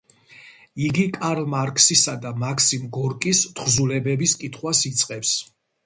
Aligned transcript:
იგი 0.85 1.05
კარლ 1.17 1.41
მარქსისა 1.55 2.17
და 2.25 2.33
მაქსიმ 2.47 2.89
გორკის 2.99 3.45
თხზულებების 3.61 4.39
კითხვას 4.45 4.87
იწყებს. 4.93 5.41